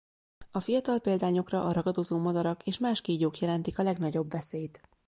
[0.51, 4.81] A fiatal példányokra a ragadozó madarak és más kígyók jelentik a legnagyobb veszélyt.